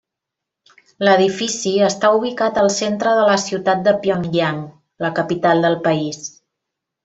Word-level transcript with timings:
L'edifici 1.07 1.73
està 1.89 2.11
ubicat 2.21 2.57
al 2.63 2.71
centre 2.77 3.13
de 3.21 3.27
la 3.33 3.37
ciutat 3.45 3.85
de 3.91 3.95
Pyongyang, 4.07 4.65
la 5.07 5.15
capital 5.23 5.63
del 5.69 5.81
país. 5.91 6.23